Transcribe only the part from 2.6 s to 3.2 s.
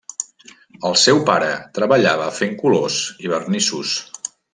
colors